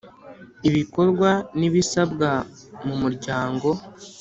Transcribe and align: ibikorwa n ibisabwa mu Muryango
ibikorwa 0.69 1.29
n 1.59 1.61
ibisabwa 1.67 2.29
mu 2.85 2.95
Muryango 3.01 3.69